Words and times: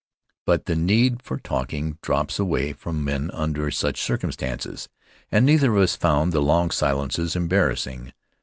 But 0.47 0.65
the 0.65 0.75
need 0.75 1.21
for 1.21 1.37
talking 1.37 1.99
drops 2.01 2.39
away 2.39 2.73
from 2.73 3.03
men 3.03 3.29
under 3.35 3.69
such 3.69 4.01
circumstances 4.01 4.89
and 5.31 5.45
neither 5.45 5.75
of 5.75 5.83
us 5.83 5.95
found 5.95 6.33
the 6.33 6.41
long 6.41 6.71
silences 6.71 7.35
embarrassing. 7.35 8.11